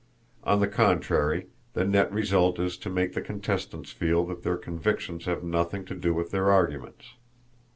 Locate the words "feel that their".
3.91-4.57